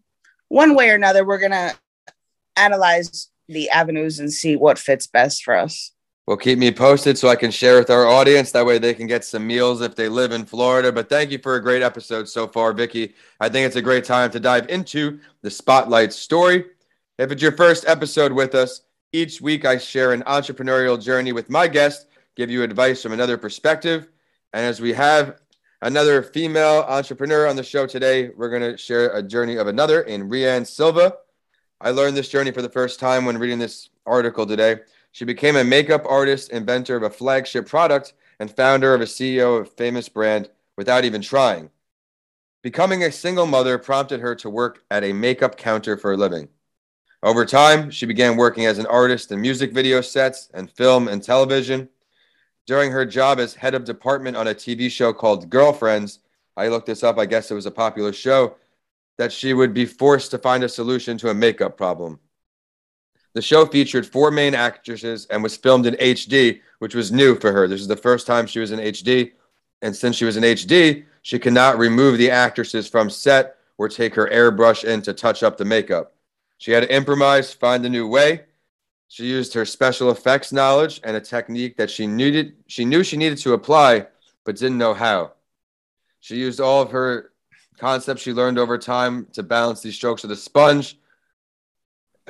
One 0.48 0.74
way 0.74 0.90
or 0.90 0.94
another, 0.94 1.24
we're 1.24 1.38
gonna 1.38 1.74
analyze 2.56 3.28
the 3.48 3.70
avenues 3.70 4.20
and 4.20 4.32
see 4.32 4.56
what 4.56 4.78
fits 4.78 5.06
best 5.06 5.42
for 5.42 5.56
us. 5.56 5.92
Well, 6.26 6.36
keep 6.36 6.58
me 6.60 6.70
posted 6.70 7.18
so 7.18 7.28
I 7.28 7.34
can 7.34 7.50
share 7.50 7.78
with 7.78 7.90
our 7.90 8.06
audience. 8.06 8.52
That 8.52 8.64
way 8.64 8.78
they 8.78 8.94
can 8.94 9.08
get 9.08 9.24
some 9.24 9.44
meals 9.44 9.80
if 9.80 9.96
they 9.96 10.08
live 10.08 10.30
in 10.30 10.44
Florida. 10.44 10.92
But 10.92 11.08
thank 11.08 11.32
you 11.32 11.38
for 11.38 11.56
a 11.56 11.62
great 11.62 11.82
episode 11.82 12.28
so 12.28 12.46
far, 12.46 12.72
Vicky. 12.72 13.14
I 13.40 13.48
think 13.48 13.66
it's 13.66 13.74
a 13.74 13.82
great 13.82 14.04
time 14.04 14.30
to 14.30 14.38
dive 14.38 14.68
into 14.68 15.18
the 15.42 15.50
Spotlight 15.50 16.12
story. 16.12 16.66
If 17.20 17.30
it's 17.30 17.42
your 17.42 17.52
first 17.52 17.84
episode 17.86 18.32
with 18.32 18.54
us, 18.54 18.80
each 19.12 19.42
week 19.42 19.66
I 19.66 19.76
share 19.76 20.14
an 20.14 20.22
entrepreneurial 20.22 20.98
journey 20.98 21.32
with 21.32 21.50
my 21.50 21.68
guest, 21.68 22.06
give 22.34 22.48
you 22.48 22.62
advice 22.62 23.02
from 23.02 23.12
another 23.12 23.36
perspective. 23.36 24.08
And 24.54 24.64
as 24.64 24.80
we 24.80 24.94
have 24.94 25.38
another 25.82 26.22
female 26.22 26.82
entrepreneur 26.88 27.46
on 27.46 27.56
the 27.56 27.62
show 27.62 27.86
today, 27.86 28.30
we're 28.30 28.48
going 28.48 28.62
to 28.62 28.78
share 28.78 29.14
a 29.14 29.22
journey 29.22 29.56
of 29.56 29.66
another 29.66 30.00
in 30.00 30.30
Rea 30.30 30.48
Ann 30.48 30.64
Silva. 30.64 31.12
I 31.78 31.90
learned 31.90 32.16
this 32.16 32.30
journey 32.30 32.52
for 32.52 32.62
the 32.62 32.70
first 32.70 32.98
time 32.98 33.26
when 33.26 33.36
reading 33.36 33.58
this 33.58 33.90
article 34.06 34.46
today. 34.46 34.76
She 35.12 35.26
became 35.26 35.56
a 35.56 35.62
makeup 35.62 36.06
artist, 36.08 36.48
inventor 36.48 36.96
of 36.96 37.02
a 37.02 37.10
flagship 37.10 37.68
product, 37.68 38.14
and 38.38 38.50
founder 38.50 38.94
of 38.94 39.02
a 39.02 39.04
CEO 39.04 39.60
of 39.60 39.66
a 39.66 39.70
famous 39.70 40.08
brand 40.08 40.48
without 40.78 41.04
even 41.04 41.20
trying. 41.20 41.68
Becoming 42.62 43.04
a 43.04 43.12
single 43.12 43.44
mother 43.44 43.76
prompted 43.76 44.20
her 44.20 44.34
to 44.36 44.48
work 44.48 44.84
at 44.90 45.04
a 45.04 45.12
makeup 45.12 45.58
counter 45.58 45.98
for 45.98 46.12
a 46.12 46.16
living. 46.16 46.48
Over 47.22 47.44
time, 47.44 47.90
she 47.90 48.06
began 48.06 48.36
working 48.36 48.64
as 48.64 48.78
an 48.78 48.86
artist 48.86 49.30
in 49.30 49.40
music 49.40 49.72
video 49.72 50.00
sets 50.00 50.48
and 50.54 50.70
film 50.70 51.06
and 51.06 51.22
television. 51.22 51.88
During 52.66 52.90
her 52.92 53.04
job 53.04 53.38
as 53.38 53.54
head 53.54 53.74
of 53.74 53.84
department 53.84 54.38
on 54.38 54.48
a 54.48 54.54
TV 54.54 54.90
show 54.90 55.12
called 55.12 55.50
Girlfriends, 55.50 56.20
I 56.56 56.68
looked 56.68 56.86
this 56.86 57.02
up, 57.02 57.18
I 57.18 57.26
guess 57.26 57.50
it 57.50 57.54
was 57.54 57.66
a 57.66 57.70
popular 57.70 58.14
show, 58.14 58.56
that 59.18 59.32
she 59.32 59.52
would 59.52 59.74
be 59.74 59.84
forced 59.84 60.30
to 60.30 60.38
find 60.38 60.64
a 60.64 60.68
solution 60.68 61.18
to 61.18 61.28
a 61.28 61.34
makeup 61.34 61.76
problem. 61.76 62.18
The 63.34 63.42
show 63.42 63.66
featured 63.66 64.06
four 64.06 64.30
main 64.30 64.54
actresses 64.54 65.26
and 65.26 65.42
was 65.42 65.56
filmed 65.56 65.86
in 65.86 65.94
HD, 65.94 66.60
which 66.78 66.94
was 66.94 67.12
new 67.12 67.38
for 67.38 67.52
her. 67.52 67.68
This 67.68 67.82
is 67.82 67.86
the 67.86 67.96
first 67.96 68.26
time 68.26 68.46
she 68.46 68.60
was 68.60 68.72
in 68.72 68.80
HD. 68.80 69.32
And 69.82 69.94
since 69.94 70.16
she 70.16 70.24
was 70.24 70.36
in 70.36 70.42
HD, 70.42 71.04
she 71.22 71.38
could 71.38 71.52
not 71.52 71.78
remove 71.78 72.18
the 72.18 72.30
actresses 72.30 72.88
from 72.88 73.10
set 73.10 73.56
or 73.78 73.88
take 73.88 74.14
her 74.14 74.26
airbrush 74.28 74.84
in 74.84 75.02
to 75.02 75.12
touch 75.12 75.42
up 75.42 75.58
the 75.58 75.64
makeup. 75.64 76.14
She 76.60 76.72
had 76.72 76.82
to 76.82 76.94
improvise, 76.94 77.52
find 77.52 77.84
a 77.86 77.88
new 77.88 78.06
way. 78.06 78.42
She 79.08 79.26
used 79.26 79.54
her 79.54 79.64
special 79.64 80.10
effects 80.10 80.52
knowledge 80.52 81.00
and 81.02 81.16
a 81.16 81.20
technique 81.20 81.76
that 81.78 81.90
she 81.90 82.06
needed 82.06 82.54
she 82.68 82.84
knew 82.84 83.02
she 83.02 83.16
needed 83.16 83.38
to 83.38 83.54
apply 83.54 84.06
but 84.44 84.56
didn't 84.56 84.78
know 84.78 84.94
how. 84.94 85.32
She 86.20 86.36
used 86.36 86.60
all 86.60 86.82
of 86.82 86.90
her 86.90 87.32
concepts 87.78 88.20
she 88.22 88.32
learned 88.32 88.58
over 88.58 88.78
time 88.78 89.26
to 89.32 89.42
balance 89.42 89.80
these 89.80 89.94
strokes 89.94 90.22
of 90.22 90.30
the 90.30 90.36
sponge 90.36 90.98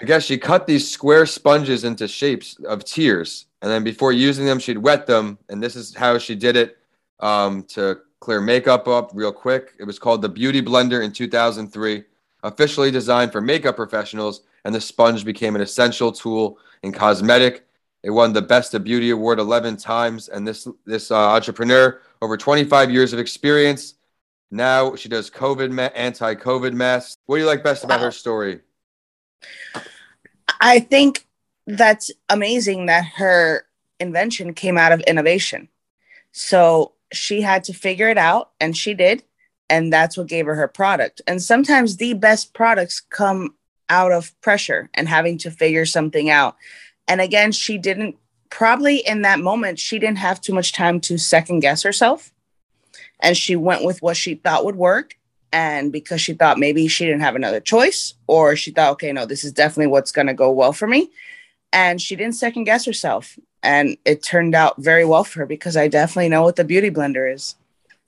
I 0.00 0.04
guess 0.04 0.24
she 0.24 0.38
cut 0.38 0.66
these 0.66 0.90
square 0.90 1.26
sponges 1.26 1.84
into 1.84 2.08
shapes 2.08 2.56
of 2.66 2.84
tears. 2.84 3.46
And 3.60 3.70
then 3.70 3.84
before 3.84 4.12
using 4.12 4.46
them, 4.46 4.58
she'd 4.58 4.78
wet 4.78 5.06
them. 5.06 5.38
And 5.50 5.62
this 5.62 5.76
is 5.76 5.94
how 5.94 6.16
she 6.16 6.34
did 6.34 6.56
it 6.56 6.78
um, 7.18 7.64
to 7.64 7.98
clear 8.20 8.40
makeup 8.40 8.88
up 8.88 9.10
real 9.12 9.32
quick. 9.32 9.74
It 9.78 9.84
was 9.84 9.98
called 9.98 10.22
the 10.22 10.28
Beauty 10.28 10.62
Blender 10.62 11.04
in 11.04 11.12
2003, 11.12 12.04
officially 12.42 12.90
designed 12.90 13.32
for 13.32 13.40
makeup 13.40 13.76
professionals. 13.76 14.42
And 14.64 14.74
the 14.74 14.80
sponge 14.80 15.24
became 15.24 15.56
an 15.56 15.62
essential 15.62 16.12
tool 16.12 16.58
in 16.82 16.92
cosmetic. 16.92 17.66
It 18.02 18.10
won 18.10 18.32
the 18.32 18.42
Best 18.42 18.74
of 18.74 18.84
Beauty 18.84 19.10
Award 19.10 19.38
11 19.38 19.76
times. 19.76 20.28
And 20.28 20.46
this, 20.46 20.66
this 20.86 21.10
uh, 21.10 21.16
entrepreneur, 21.16 22.00
over 22.22 22.36
25 22.36 22.90
years 22.90 23.12
of 23.12 23.18
experience, 23.18 23.94
now 24.50 24.96
she 24.96 25.08
does 25.08 25.30
COVID, 25.30 25.70
ma- 25.70 25.90
anti 25.94 26.34
COVID 26.34 26.72
masks. 26.72 27.16
What 27.26 27.36
do 27.36 27.42
you 27.42 27.46
like 27.46 27.62
best 27.62 27.84
about 27.84 28.00
her 28.00 28.10
story? 28.10 28.60
I 30.60 30.80
think 30.80 31.26
that's 31.66 32.10
amazing 32.28 32.86
that 32.86 33.04
her 33.16 33.64
invention 34.00 34.54
came 34.54 34.76
out 34.76 34.92
of 34.92 35.00
innovation. 35.00 35.68
So 36.32 36.92
she 37.12 37.42
had 37.42 37.64
to 37.64 37.72
figure 37.72 38.08
it 38.08 38.18
out, 38.18 38.50
and 38.60 38.76
she 38.76 38.94
did. 38.94 39.22
And 39.70 39.92
that's 39.92 40.18
what 40.18 40.26
gave 40.26 40.46
her 40.46 40.54
her 40.56 40.68
product. 40.68 41.22
And 41.26 41.40
sometimes 41.40 41.96
the 41.96 42.12
best 42.12 42.52
products 42.52 43.00
come 43.00 43.54
out 43.88 44.12
of 44.12 44.38
pressure 44.42 44.90
and 44.94 45.08
having 45.08 45.38
to 45.38 45.50
figure 45.50 45.86
something 45.86 46.28
out. 46.28 46.56
And 47.08 47.20
again, 47.20 47.52
she 47.52 47.78
didn't 47.78 48.16
probably 48.50 48.98
in 48.98 49.22
that 49.22 49.38
moment, 49.40 49.78
she 49.78 49.98
didn't 49.98 50.18
have 50.18 50.40
too 50.40 50.52
much 50.52 50.72
time 50.72 51.00
to 51.00 51.16
second 51.16 51.60
guess 51.60 51.82
herself. 51.82 52.32
And 53.20 53.36
she 53.36 53.56
went 53.56 53.84
with 53.84 54.02
what 54.02 54.16
she 54.16 54.34
thought 54.34 54.64
would 54.64 54.76
work 54.76 55.16
and 55.52 55.92
because 55.92 56.20
she 56.20 56.32
thought 56.32 56.58
maybe 56.58 56.88
she 56.88 57.04
didn't 57.04 57.20
have 57.20 57.36
another 57.36 57.60
choice 57.60 58.14
or 58.26 58.54
she 58.56 58.70
thought 58.70 58.92
okay 58.92 59.12
no 59.12 59.26
this 59.26 59.44
is 59.44 59.52
definitely 59.52 59.86
what's 59.86 60.12
going 60.12 60.26
to 60.26 60.34
go 60.34 60.50
well 60.50 60.72
for 60.72 60.86
me 60.86 61.10
and 61.72 62.00
she 62.00 62.16
didn't 62.16 62.34
second 62.34 62.64
guess 62.64 62.84
herself 62.84 63.38
and 63.62 63.96
it 64.04 64.22
turned 64.22 64.54
out 64.54 64.74
very 64.78 65.04
well 65.04 65.24
for 65.24 65.40
her 65.40 65.46
because 65.46 65.76
i 65.76 65.88
definitely 65.88 66.28
know 66.28 66.42
what 66.42 66.56
the 66.56 66.64
beauty 66.64 66.90
blender 66.90 67.32
is 67.32 67.56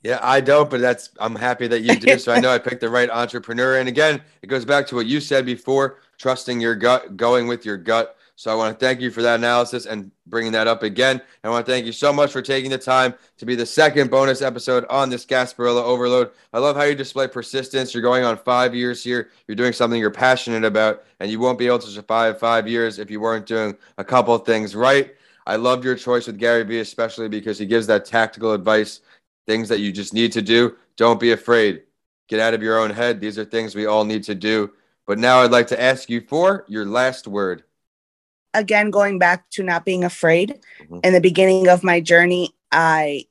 yeah 0.03 0.19
i 0.21 0.39
don't 0.39 0.69
but 0.69 0.79
that's 0.79 1.09
i'm 1.19 1.35
happy 1.35 1.67
that 1.67 1.81
you 1.81 1.95
do 1.95 2.17
so 2.19 2.31
i 2.31 2.39
know 2.39 2.51
i 2.51 2.59
picked 2.59 2.81
the 2.81 2.89
right 2.89 3.09
entrepreneur 3.09 3.77
and 3.77 3.89
again 3.89 4.21
it 4.41 4.47
goes 4.47 4.65
back 4.65 4.85
to 4.85 4.95
what 4.95 5.05
you 5.05 5.19
said 5.19 5.45
before 5.45 5.99
trusting 6.17 6.61
your 6.61 6.75
gut 6.75 7.17
going 7.17 7.47
with 7.47 7.65
your 7.65 7.77
gut 7.77 8.17
so 8.35 8.51
I 8.51 8.55
want 8.55 8.77
to 8.77 8.85
thank 8.85 8.99
you 8.99 9.11
for 9.11 9.21
that 9.21 9.35
analysis 9.35 9.85
and 9.85 10.09
bringing 10.25 10.51
that 10.53 10.67
up 10.67 10.81
again. 10.81 11.21
I 11.43 11.49
want 11.49 11.65
to 11.65 11.71
thank 11.71 11.85
you 11.85 11.91
so 11.91 12.11
much 12.11 12.31
for 12.31 12.41
taking 12.41 12.71
the 12.71 12.79
time 12.79 13.13
to 13.37 13.45
be 13.45 13.55
the 13.55 13.65
second 13.65 14.09
bonus 14.09 14.41
episode 14.41 14.85
on 14.89 15.09
this 15.09 15.25
Gasparilla 15.25 15.83
Overload. 15.83 16.31
I 16.51 16.57
love 16.57 16.75
how 16.75 16.83
you 16.83 16.95
display 16.95 17.27
persistence. 17.27 17.93
You're 17.93 18.01
going 18.01 18.23
on 18.23 18.37
five 18.37 18.73
years 18.73 19.03
here. 19.03 19.29
You're 19.47 19.55
doing 19.55 19.73
something 19.73 19.99
you're 19.99 20.09
passionate 20.09 20.65
about, 20.65 21.03
and 21.19 21.29
you 21.29 21.39
won't 21.39 21.59
be 21.59 21.67
able 21.67 21.79
to 21.79 21.87
survive 21.87 22.39
five 22.39 22.67
years 22.67 22.97
if 22.97 23.11
you 23.11 23.19
weren't 23.19 23.45
doing 23.45 23.77
a 23.99 24.03
couple 24.03 24.33
of 24.33 24.45
things 24.45 24.75
right. 24.75 25.13
I 25.45 25.57
love 25.57 25.85
your 25.85 25.95
choice 25.95 26.25
with 26.25 26.39
Gary 26.39 26.63
Vee, 26.63 26.79
especially 26.79 27.29
because 27.29 27.59
he 27.59 27.65
gives 27.65 27.85
that 27.87 28.05
tactical 28.05 28.53
advice, 28.53 29.01
things 29.47 29.69
that 29.69 29.79
you 29.79 29.91
just 29.91 30.13
need 30.13 30.31
to 30.33 30.41
do. 30.41 30.75
Don't 30.95 31.19
be 31.19 31.31
afraid. 31.31 31.83
Get 32.27 32.39
out 32.39 32.53
of 32.53 32.63
your 32.63 32.79
own 32.79 32.89
head. 32.89 33.19
These 33.19 33.37
are 33.37 33.45
things 33.45 33.75
we 33.75 33.85
all 33.85 34.05
need 34.05 34.23
to 34.23 34.35
do. 34.35 34.71
But 35.05 35.19
now 35.19 35.41
I'd 35.41 35.51
like 35.51 35.67
to 35.67 35.81
ask 35.81 36.09
you 36.09 36.21
for 36.21 36.65
your 36.67 36.85
last 36.85 37.27
word 37.27 37.63
again, 38.53 38.91
going 38.91 39.19
back 39.19 39.49
to 39.51 39.63
not 39.63 39.85
being 39.85 40.03
afraid. 40.03 40.59
Mm-hmm. 40.81 40.99
In 41.03 41.13
the 41.13 41.21
beginning 41.21 41.67
of 41.67 41.83
my 41.83 41.99
journey, 41.99 42.53
I 42.71 43.25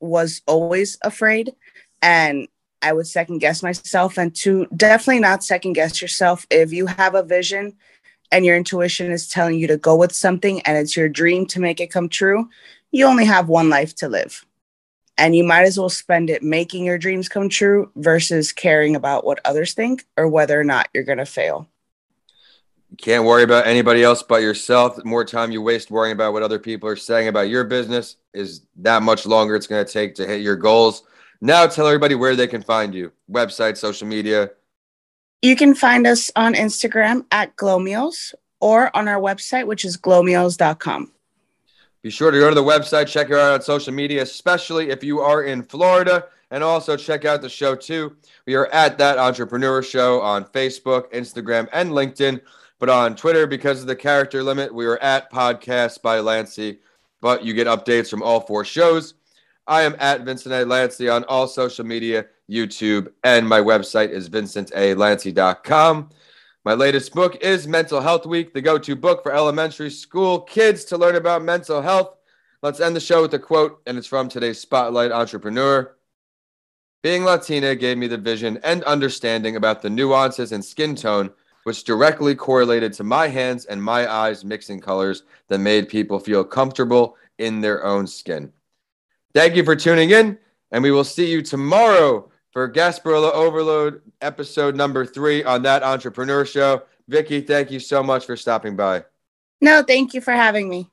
was 0.00 0.42
always 0.46 0.98
afraid 1.02 1.54
and 2.02 2.48
I 2.80 2.92
would 2.92 3.06
second 3.06 3.38
guess 3.38 3.62
myself. 3.62 4.18
And 4.18 4.34
to 4.36 4.66
definitely 4.74 5.20
not 5.20 5.44
second 5.44 5.74
guess 5.74 6.00
yourself. 6.00 6.46
If 6.50 6.72
you 6.72 6.86
have 6.86 7.14
a 7.14 7.22
vision 7.22 7.76
and 8.30 8.44
your 8.44 8.56
intuition 8.56 9.10
is 9.10 9.28
telling 9.28 9.58
you 9.58 9.66
to 9.66 9.76
go 9.76 9.96
with 9.96 10.14
something 10.14 10.60
and 10.62 10.76
it's 10.76 10.96
your 10.96 11.08
dream 11.08 11.46
to 11.46 11.60
make 11.60 11.80
it 11.80 11.90
come 11.90 12.08
true, 12.08 12.48
you 12.90 13.06
only 13.06 13.24
have 13.24 13.48
one 13.48 13.68
life 13.68 13.94
to 13.96 14.08
live. 14.08 14.44
And 15.18 15.34
you 15.34 15.44
might 15.44 15.64
as 15.64 15.78
well 15.78 15.88
spend 15.88 16.30
it 16.30 16.42
making 16.42 16.84
your 16.84 16.96
dreams 16.96 17.28
come 17.28 17.48
true 17.48 17.90
versus 17.96 18.52
caring 18.52 18.94
about 18.96 19.24
what 19.24 19.40
others 19.44 19.74
think 19.74 20.06
or 20.16 20.28
whether 20.28 20.58
or 20.58 20.64
not 20.64 20.88
you're 20.94 21.04
going 21.04 21.18
to 21.18 21.26
fail. 21.26 21.68
You 22.90 22.96
can't 22.96 23.24
worry 23.24 23.42
about 23.42 23.66
anybody 23.66 24.02
else 24.02 24.22
but 24.22 24.40
yourself. 24.40 24.96
The 24.96 25.04
more 25.04 25.24
time 25.24 25.50
you 25.50 25.60
waste 25.60 25.90
worrying 25.90 26.14
about 26.14 26.32
what 26.32 26.42
other 26.42 26.58
people 26.58 26.88
are 26.88 26.96
saying 26.96 27.28
about 27.28 27.50
your 27.50 27.64
business 27.64 28.16
is 28.32 28.62
that 28.76 29.02
much 29.02 29.26
longer 29.26 29.56
it's 29.56 29.66
going 29.66 29.84
to 29.84 29.92
take 29.92 30.14
to 30.14 30.26
hit 30.26 30.40
your 30.40 30.56
goals. 30.56 31.02
Now 31.40 31.66
tell 31.66 31.86
everybody 31.86 32.14
where 32.14 32.34
they 32.34 32.46
can 32.46 32.62
find 32.62 32.94
you. 32.94 33.12
Website, 33.30 33.76
social 33.76 34.06
media. 34.06 34.50
You 35.42 35.54
can 35.54 35.74
find 35.74 36.06
us 36.06 36.30
on 36.34 36.54
Instagram 36.54 37.26
at 37.30 37.56
Glowmeals 37.56 38.34
or 38.60 38.94
on 38.96 39.06
our 39.06 39.20
website, 39.20 39.66
which 39.66 39.84
is 39.84 39.96
glowmeals.com. 39.96 41.12
Be 42.02 42.10
sure 42.10 42.30
to 42.30 42.38
go 42.38 42.48
to 42.48 42.54
the 42.54 42.62
website, 42.62 43.08
check 43.08 43.28
her 43.28 43.38
out 43.38 43.54
on 43.54 43.62
social 43.62 43.92
media, 43.92 44.22
especially 44.22 44.90
if 44.90 45.02
you 45.02 45.20
are 45.20 45.42
in 45.42 45.62
Florida, 45.62 46.26
and 46.50 46.62
also 46.62 46.96
check 46.96 47.24
out 47.24 47.42
the 47.42 47.48
show 47.48 47.74
too. 47.74 48.16
We 48.46 48.54
are 48.54 48.66
at 48.68 48.98
that 48.98 49.18
entrepreneur 49.18 49.82
show 49.82 50.20
on 50.20 50.44
Facebook, 50.44 51.12
Instagram, 51.12 51.68
and 51.72 51.90
LinkedIn. 51.90 52.40
But 52.78 52.88
on 52.88 53.16
Twitter, 53.16 53.46
because 53.46 53.80
of 53.80 53.88
the 53.88 53.96
character 53.96 54.42
limit, 54.42 54.72
we 54.72 54.86
are 54.86 54.98
at 54.98 55.32
Podcast 55.32 56.00
by 56.00 56.20
Lancy. 56.20 56.78
But 57.20 57.44
you 57.44 57.52
get 57.52 57.66
updates 57.66 58.08
from 58.08 58.22
all 58.22 58.40
four 58.40 58.64
shows. 58.64 59.14
I 59.66 59.82
am 59.82 59.96
at 59.98 60.22
Vincent 60.22 60.54
A. 60.54 60.64
Lancy 60.64 61.08
on 61.08 61.24
all 61.24 61.48
social 61.48 61.84
media, 61.84 62.26
YouTube, 62.48 63.12
and 63.24 63.46
my 63.46 63.60
website 63.60 64.10
is 64.10 64.30
vincentalancy.com. 64.30 66.10
My 66.68 66.74
latest 66.74 67.14
book 67.14 67.42
is 67.42 67.66
Mental 67.66 67.98
Health 67.98 68.26
Week, 68.26 68.52
the 68.52 68.60
go 68.60 68.76
to 68.76 68.94
book 68.94 69.22
for 69.22 69.32
elementary 69.32 69.88
school 69.88 70.40
kids 70.40 70.84
to 70.84 70.98
learn 70.98 71.16
about 71.16 71.42
mental 71.42 71.80
health. 71.80 72.18
Let's 72.60 72.78
end 72.78 72.94
the 72.94 73.00
show 73.00 73.22
with 73.22 73.32
a 73.32 73.38
quote, 73.38 73.80
and 73.86 73.96
it's 73.96 74.06
from 74.06 74.28
today's 74.28 74.60
Spotlight 74.60 75.10
Entrepreneur. 75.10 75.96
Being 77.02 77.24
Latina 77.24 77.74
gave 77.74 77.96
me 77.96 78.06
the 78.06 78.18
vision 78.18 78.60
and 78.64 78.84
understanding 78.84 79.56
about 79.56 79.80
the 79.80 79.88
nuances 79.88 80.52
and 80.52 80.62
skin 80.62 80.94
tone 80.94 81.30
which 81.64 81.84
directly 81.84 82.34
correlated 82.34 82.92
to 82.92 83.02
my 83.02 83.28
hands 83.28 83.64
and 83.64 83.82
my 83.82 84.06
eyes 84.06 84.44
mixing 84.44 84.78
colors 84.78 85.22
that 85.48 85.60
made 85.60 85.88
people 85.88 86.18
feel 86.18 86.44
comfortable 86.44 87.16
in 87.38 87.62
their 87.62 87.82
own 87.82 88.06
skin. 88.06 88.52
Thank 89.32 89.56
you 89.56 89.64
for 89.64 89.74
tuning 89.74 90.10
in, 90.10 90.36
and 90.70 90.82
we 90.82 90.90
will 90.90 91.02
see 91.02 91.30
you 91.30 91.40
tomorrow 91.40 92.30
for 92.58 92.68
Gasparilla 92.68 93.32
Overload 93.34 94.02
episode 94.20 94.74
number 94.74 95.06
three 95.06 95.44
on 95.44 95.62
that 95.62 95.84
entrepreneur 95.84 96.44
show. 96.44 96.82
Vicky, 97.06 97.40
thank 97.40 97.70
you 97.70 97.78
so 97.78 98.02
much 98.02 98.26
for 98.26 98.36
stopping 98.36 98.74
by. 98.74 99.04
No, 99.60 99.84
thank 99.86 100.12
you 100.12 100.20
for 100.20 100.32
having 100.32 100.68
me. 100.68 100.90